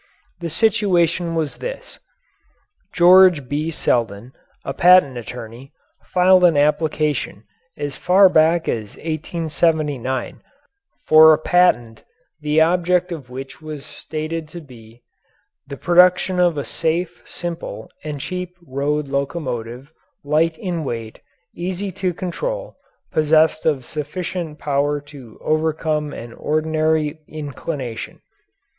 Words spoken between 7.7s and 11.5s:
as far back as 1879 for a